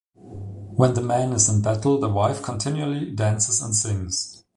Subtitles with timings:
[0.15, 4.43] When the man is in battle, the wife continually dances and sings.